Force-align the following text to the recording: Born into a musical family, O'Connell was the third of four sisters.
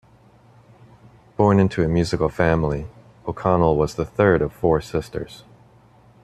Born 1.37 1.59
into 1.59 1.83
a 1.83 1.87
musical 1.87 2.27
family, 2.29 2.87
O'Connell 3.27 3.77
was 3.77 3.93
the 3.93 4.03
third 4.03 4.41
of 4.41 4.51
four 4.51 4.81
sisters. 4.81 5.43